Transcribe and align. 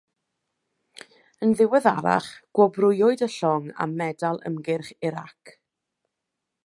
Yn 1.47 1.51
ddiweddarach, 1.59 2.29
gwobrwywyd 2.59 3.21
y 3.27 3.29
llong 3.35 3.69
a 3.85 3.87
Medal 4.01 4.43
Ymgyrch 4.51 4.91
Iraq. 5.11 5.55